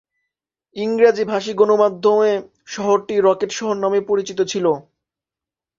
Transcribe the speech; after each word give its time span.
ইংরেজিভাষী 0.75 1.51
গণমাধ্যমে 1.53 2.31
শহরটি 2.67 3.15
রকেট 3.19 3.51
শহর 3.57 3.75
নামেও 3.83 4.07
পরিচিত 4.09 4.39
ছিল। 4.51 4.65